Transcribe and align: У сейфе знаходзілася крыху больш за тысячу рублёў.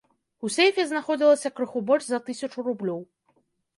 У 0.47 0.49
сейфе 0.55 0.85
знаходзілася 0.91 1.53
крыху 1.59 1.83
больш 1.91 2.03
за 2.13 2.19
тысячу 2.31 2.59
рублёў. 2.69 2.99